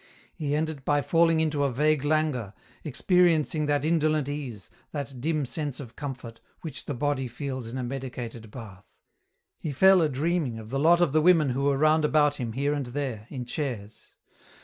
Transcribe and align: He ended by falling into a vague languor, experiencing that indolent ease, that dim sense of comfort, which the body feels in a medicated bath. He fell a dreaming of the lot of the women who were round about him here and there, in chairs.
He 0.33 0.55
ended 0.55 0.83
by 0.83 1.03
falling 1.03 1.39
into 1.39 1.63
a 1.63 1.71
vague 1.71 2.03
languor, 2.03 2.55
experiencing 2.83 3.67
that 3.67 3.85
indolent 3.85 4.27
ease, 4.27 4.71
that 4.93 5.21
dim 5.21 5.45
sense 5.45 5.79
of 5.79 5.95
comfort, 5.95 6.39
which 6.61 6.85
the 6.85 6.95
body 6.95 7.27
feels 7.27 7.67
in 7.67 7.77
a 7.77 7.83
medicated 7.83 8.49
bath. 8.49 8.97
He 9.59 9.71
fell 9.71 10.01
a 10.01 10.09
dreaming 10.09 10.57
of 10.57 10.71
the 10.71 10.79
lot 10.79 11.01
of 11.01 11.11
the 11.11 11.21
women 11.21 11.51
who 11.51 11.65
were 11.65 11.77
round 11.77 12.03
about 12.03 12.37
him 12.37 12.53
here 12.53 12.73
and 12.73 12.87
there, 12.87 13.27
in 13.29 13.45
chairs. 13.45 14.15